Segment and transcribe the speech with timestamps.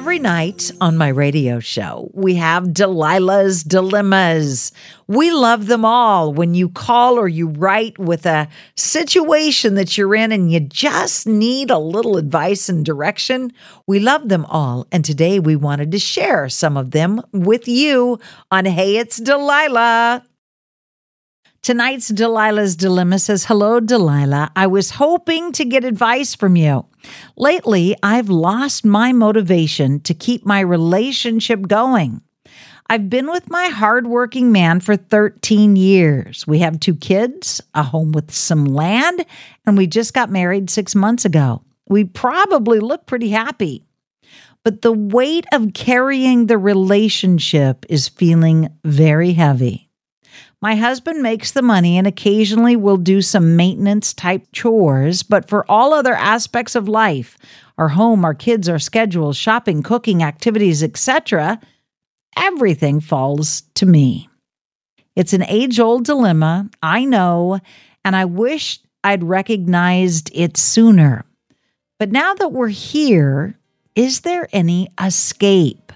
[0.00, 4.72] Every night on my radio show, we have Delilah's Dilemmas.
[5.08, 6.32] We love them all.
[6.32, 11.26] When you call or you write with a situation that you're in and you just
[11.26, 13.52] need a little advice and direction,
[13.86, 14.86] we love them all.
[14.90, 18.18] And today we wanted to share some of them with you
[18.50, 20.24] on Hey, It's Delilah.
[21.62, 24.50] Tonight's Delilah's Dilemma says, Hello, Delilah.
[24.56, 26.86] I was hoping to get advice from you.
[27.36, 32.22] Lately, I've lost my motivation to keep my relationship going.
[32.88, 36.46] I've been with my hardworking man for 13 years.
[36.46, 39.26] We have two kids, a home with some land,
[39.66, 41.62] and we just got married six months ago.
[41.90, 43.84] We probably look pretty happy.
[44.64, 49.89] But the weight of carrying the relationship is feeling very heavy.
[50.62, 55.68] My husband makes the money and occasionally will do some maintenance type chores, but for
[55.70, 57.38] all other aspects of life,
[57.78, 61.58] our home, our kids, our schedules, shopping, cooking, activities, etc.,
[62.36, 64.28] everything falls to me.
[65.16, 67.60] It's an age old dilemma, I know,
[68.04, 71.24] and I wish I'd recognized it sooner.
[71.98, 73.58] But now that we're here,
[73.94, 75.92] is there any escape?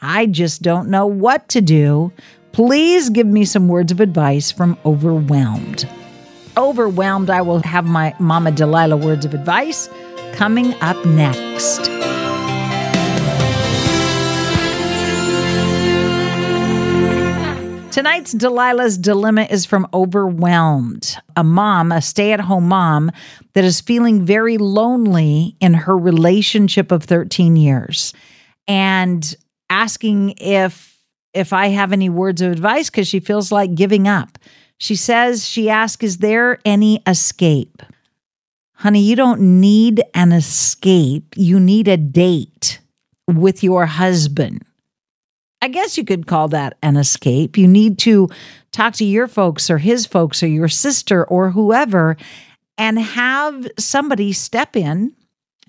[0.00, 2.12] I just don't know what to do
[2.58, 5.88] Please give me some words of advice from Overwhelmed.
[6.56, 9.88] Overwhelmed, I will have my Mama Delilah words of advice
[10.32, 11.84] coming up next.
[17.92, 23.12] Tonight's Delilah's Dilemma is from Overwhelmed, a mom, a stay at home mom
[23.52, 28.12] that is feeling very lonely in her relationship of 13 years
[28.66, 29.36] and
[29.70, 30.97] asking if
[31.38, 34.38] if I have any words of advice because she feels like giving up.
[34.78, 37.82] She says, she asks, Is there any escape?
[38.74, 41.34] Honey, you don't need an escape.
[41.36, 42.80] You need a date
[43.26, 44.64] with your husband.
[45.60, 47.58] I guess you could call that an escape.
[47.58, 48.28] You need to
[48.70, 52.16] talk to your folks or his folks or your sister or whoever
[52.76, 55.12] and have somebody step in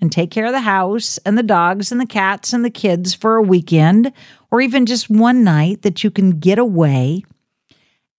[0.00, 3.12] and take care of the house and the dogs and the cats and the kids
[3.12, 4.12] for a weekend
[4.50, 7.24] or even just one night that you can get away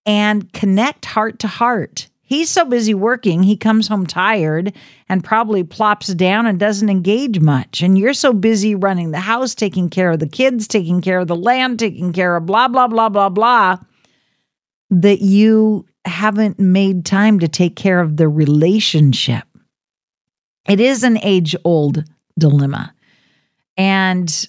[0.05, 2.07] and connect heart to heart.
[2.21, 4.73] He's so busy working, he comes home tired
[5.09, 7.81] and probably plops down and doesn't engage much.
[7.81, 11.27] And you're so busy running the house, taking care of the kids, taking care of
[11.27, 13.77] the land, taking care of blah, blah, blah, blah, blah,
[14.91, 19.43] that you haven't made time to take care of the relationship.
[20.69, 22.05] It is an age old
[22.39, 22.93] dilemma.
[23.75, 24.47] And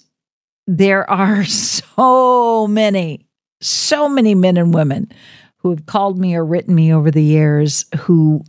[0.73, 3.27] there are so many,
[3.61, 5.13] so many men and women
[5.59, 8.43] who have called me or written me over the years who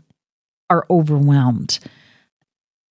[0.70, 1.80] are overwhelmed.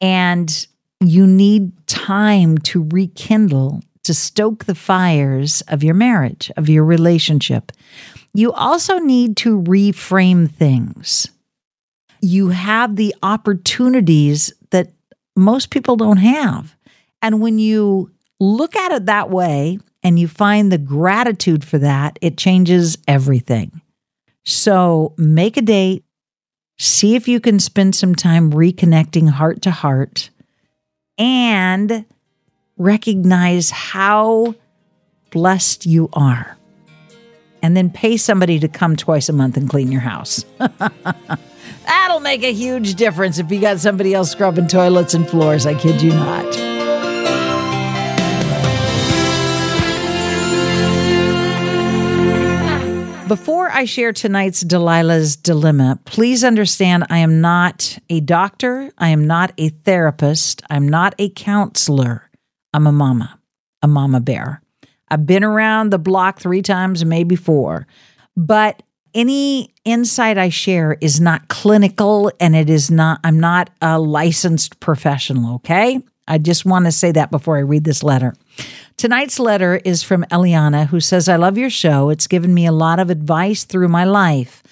[0.00, 0.66] And
[1.00, 7.72] you need time to rekindle, to stoke the fires of your marriage, of your relationship.
[8.34, 11.28] You also need to reframe things.
[12.20, 14.92] You have the opportunities that
[15.34, 16.76] most people don't have.
[17.20, 18.12] And when you
[18.42, 23.80] look at it that way and you find the gratitude for that, it changes everything.
[24.44, 26.04] So make a date,
[26.76, 30.30] see if you can spend some time reconnecting heart to heart,
[31.18, 32.04] and
[32.76, 34.56] recognize how
[35.30, 36.56] blessed you are.
[37.62, 40.44] And then pay somebody to come twice a month and clean your house.
[40.58, 45.64] That'll make a huge difference if you got somebody else scrubbing toilets and floors.
[45.64, 46.71] I kid you not.
[53.32, 58.92] Before I share tonight's Delilah's Dilemma, please understand I am not a doctor.
[58.98, 60.60] I am not a therapist.
[60.68, 62.28] I'm not a counselor.
[62.74, 63.40] I'm a mama,
[63.80, 64.60] a mama bear.
[65.08, 67.86] I've been around the block three times, maybe four.
[68.36, 68.82] But
[69.14, 74.78] any insight I share is not clinical and it is not, I'm not a licensed
[74.78, 76.02] professional, okay?
[76.28, 78.34] I just want to say that before I read this letter.
[78.96, 82.10] Tonight's letter is from Eliana, who says, I love your show.
[82.10, 84.62] It's given me a lot of advice through my life.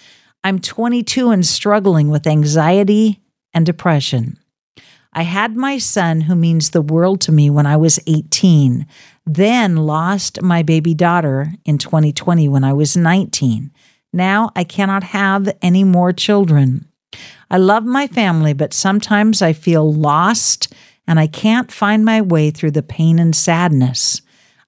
[0.44, 3.20] I'm 22 and struggling with anxiety
[3.52, 4.38] and depression.
[5.12, 8.86] I had my son, who means the world to me, when I was 18,
[9.26, 13.72] then lost my baby daughter in 2020 when I was 19.
[14.12, 16.86] Now I cannot have any more children.
[17.50, 20.72] I love my family, but sometimes I feel lost
[21.10, 24.22] and I can't find my way through the pain and sadness.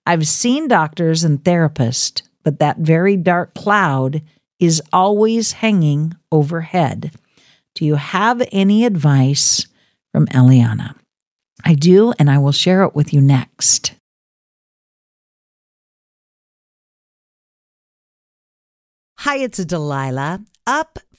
[0.04, 4.22] I've seen doctors and therapists, but that very dark cloud
[4.58, 7.12] is always hanging overhead.
[7.76, 9.68] Do you have any advice
[10.10, 10.96] from Eliana?
[11.64, 13.94] I do, and I will share it with you next.
[19.20, 20.40] Hi, it's Delilah.
[20.66, 20.98] Up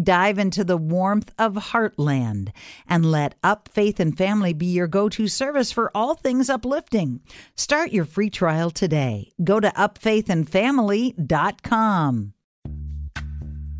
[0.00, 2.50] Dive into the warmth of Heartland
[2.86, 7.22] and let Up Faith and Family be your go to service for all things uplifting.
[7.56, 9.32] Start your free trial today.
[9.42, 12.32] Go to upfaithandfamily.com.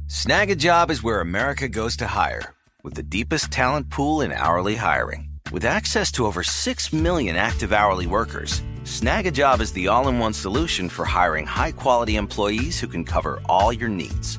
[0.07, 5.29] Snagajob is where America goes to hire, with the deepest talent pool in hourly hiring.
[5.53, 10.33] With access to over 6 million active hourly workers, Snagajob is the all in one
[10.33, 14.39] solution for hiring high quality employees who can cover all your needs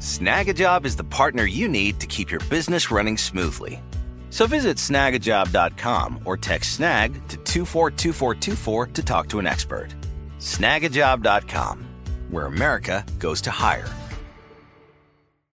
[0.00, 3.82] Snagajob is the partner you need to keep your business running smoothly.
[4.30, 9.88] So visit snagajob.com or text snag to 242424 to talk to an expert.
[10.38, 11.86] Snagajob.com,
[12.30, 13.88] where America goes to hire.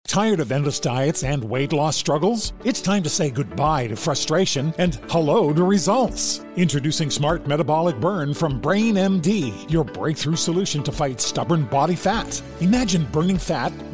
[0.05, 2.53] Tired of endless diets and weight loss struggles?
[2.65, 6.45] It's time to say goodbye to frustration and hello to results.
[6.55, 12.39] Introducing Smart Metabolic Burn from Brain MD, your breakthrough solution to fight stubborn body fat.
[12.59, 13.71] Imagine burning fat,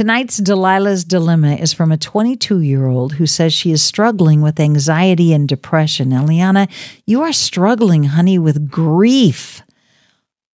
[0.00, 4.58] Tonight's Delilah's Dilemma is from a 22 year old who says she is struggling with
[4.58, 6.08] anxiety and depression.
[6.08, 6.70] Eliana,
[7.04, 9.60] you are struggling, honey, with grief.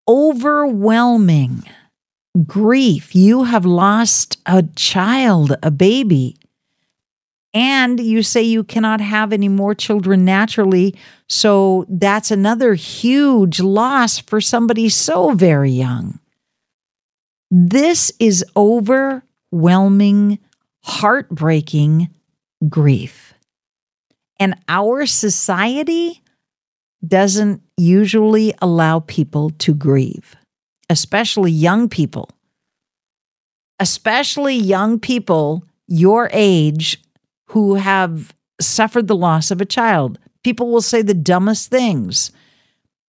[0.09, 1.63] Overwhelming
[2.45, 3.15] grief.
[3.15, 6.35] You have lost a child, a baby.
[7.55, 10.97] And you say you cannot have any more children naturally.
[11.29, 16.19] So that's another huge loss for somebody so very young.
[17.49, 18.45] This is
[19.53, 20.39] overwhelming,
[20.85, 22.09] heartbreaking
[22.69, 23.35] grief.
[24.39, 26.23] And our society
[27.07, 30.37] doesn't usually allow people to grieve,
[30.91, 32.31] especially young people.
[33.79, 36.99] Especially young people your age
[37.49, 40.19] who have suffered the loss of a child.
[40.43, 42.33] People will say the dumbest things,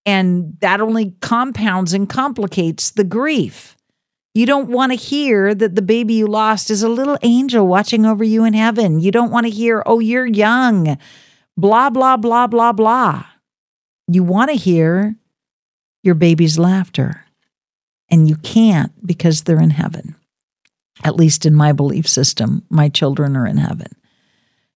[0.06, 3.77] and that only compounds and complicates the grief.
[4.38, 8.06] You don't want to hear that the baby you lost is a little angel watching
[8.06, 9.00] over you in heaven.
[9.00, 11.00] You don't want to hear, oh, you're young,
[11.58, 13.26] blah, blah, blah, blah, blah.
[14.08, 15.16] You want to hear
[16.04, 17.26] your baby's laughter,
[18.12, 20.16] and you can't because they're in heaven.
[21.04, 23.90] At least in my belief system, my children are in heaven.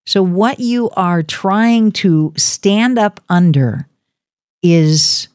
[0.08, 3.88] So, what you are trying to stand up under
[4.64, 5.28] is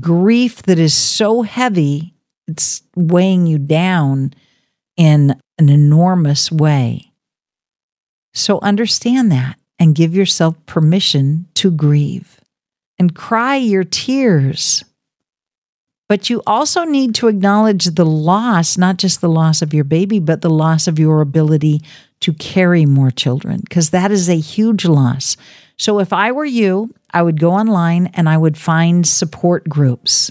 [0.00, 2.14] grief that is so heavy
[2.48, 4.34] it's weighing you down
[4.96, 7.12] in an enormous way.
[8.34, 12.40] So understand that and give yourself permission to grieve
[12.98, 14.84] and cry your tears.
[16.08, 20.18] But you also need to acknowledge the loss, not just the loss of your baby,
[20.18, 21.82] but the loss of your ability
[22.20, 25.36] to carry more children, because that is a huge loss
[25.78, 30.30] So if I were you, I would go online and I would find support groups.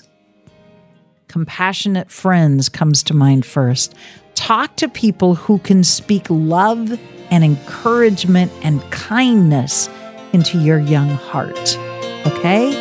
[1.27, 3.93] Compassionate friends comes to mind first.
[4.35, 6.97] Talk to people who can speak love
[7.31, 9.89] and encouragement and kindness
[10.31, 11.77] into your young heart.
[12.25, 12.71] Okay?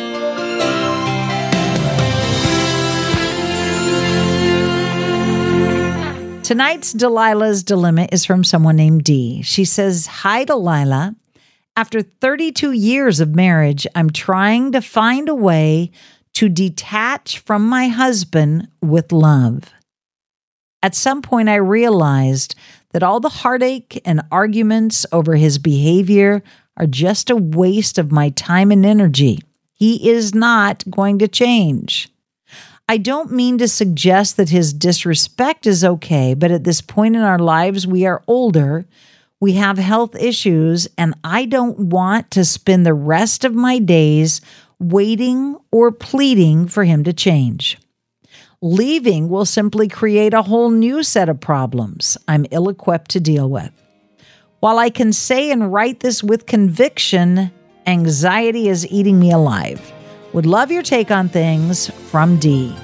[6.43, 9.41] Tonight's Delilah's Dilemma is from someone named Dee.
[9.41, 11.13] She says, Hi, Delilah.
[11.75, 15.91] After 32 years of marriage, I'm trying to find a way
[16.37, 19.73] to detach from my husband with love.
[20.83, 22.53] At some point, I realized
[22.91, 26.43] that all the heartache and arguments over his behavior
[26.77, 29.39] are just a waste of my time and energy.
[29.73, 32.07] He is not going to change.
[32.87, 37.23] I don't mean to suggest that his disrespect is okay, but at this point in
[37.23, 38.85] our lives, we are older,
[39.39, 44.39] we have health issues, and I don't want to spend the rest of my days
[44.79, 47.77] waiting or pleading for him to change.
[48.61, 53.49] Leaving will simply create a whole new set of problems I'm ill equipped to deal
[53.49, 53.71] with.
[54.59, 57.51] While I can say and write this with conviction,
[57.85, 59.93] anxiety is eating me alive.
[60.33, 62.75] Would love your take on things from Dee.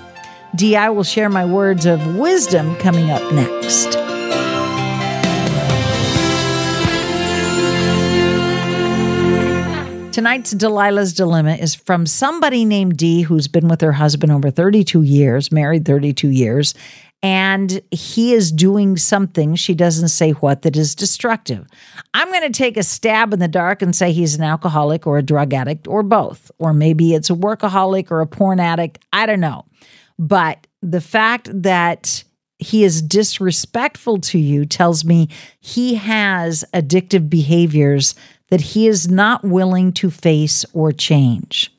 [0.55, 4.12] Dee, I will share my words of wisdom coming up next.
[10.13, 15.01] Tonight's Delilah's Dilemma is from somebody named Dee who's been with her husband over 32
[15.01, 16.75] years, married 32 years,
[17.23, 21.65] and he is doing something, she doesn't say what, that is destructive.
[22.13, 25.17] I'm going to take a stab in the dark and say he's an alcoholic or
[25.17, 26.51] a drug addict or both.
[26.59, 28.99] Or maybe it's a workaholic or a porn addict.
[29.13, 29.65] I don't know.
[30.19, 32.23] But the fact that
[32.59, 35.27] he is disrespectful to you tells me
[35.59, 38.15] he has addictive behaviors
[38.53, 41.73] that he is not willing to face or change.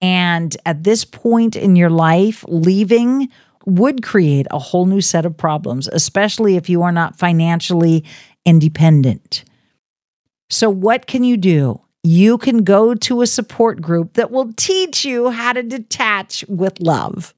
[0.00, 3.28] And at this point in your life, leaving
[3.66, 8.04] would create a whole new set of problems, especially if you are not financially
[8.44, 9.42] independent.
[10.50, 11.80] So, what can you do?
[12.04, 16.78] You can go to a support group that will teach you how to detach with
[16.78, 17.34] love.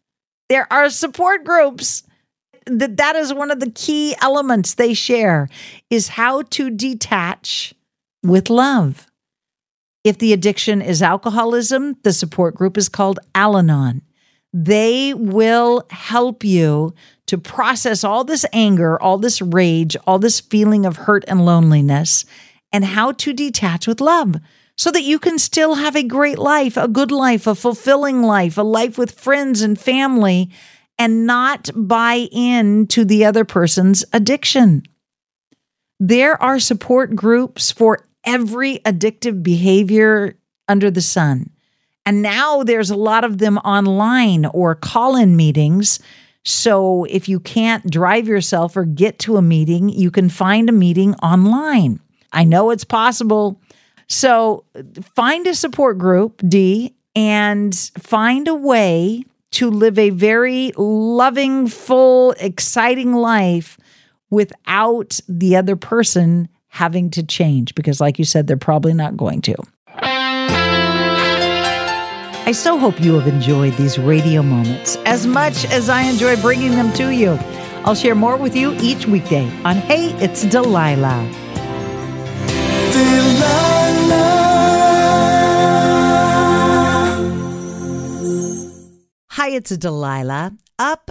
[0.50, 2.02] There are support groups
[2.66, 5.48] that that is one of the key elements they share
[5.88, 7.73] is how to detach
[8.24, 9.06] with love.
[10.02, 14.02] If the addiction is alcoholism, the support group is called Al Anon.
[14.52, 16.94] They will help you
[17.26, 22.24] to process all this anger, all this rage, all this feeling of hurt and loneliness,
[22.72, 24.36] and how to detach with love
[24.76, 28.58] so that you can still have a great life, a good life, a fulfilling life,
[28.58, 30.50] a life with friends and family,
[30.98, 34.82] and not buy in to the other person's addiction.
[36.00, 40.36] There are support groups for every addictive behavior
[40.68, 41.50] under the sun.
[42.06, 46.00] And now there's a lot of them online or call in meetings.
[46.44, 50.72] So if you can't drive yourself or get to a meeting, you can find a
[50.72, 52.00] meeting online.
[52.32, 53.60] I know it's possible.
[54.08, 54.64] So
[55.14, 62.32] find a support group, Dee, and find a way to live a very loving, full,
[62.32, 63.78] exciting life
[64.30, 67.74] without the other person having to change.
[67.74, 69.54] Because, like you said, they're probably not going to.
[72.46, 76.72] I so hope you have enjoyed these radio moments as much as I enjoy bringing
[76.72, 77.38] them to you.
[77.86, 81.26] I'll share more with you each weekday on Hey, It's Delilah.
[82.92, 84.34] Delilah.
[89.30, 90.52] Hi, it's Delilah.
[90.78, 91.10] Up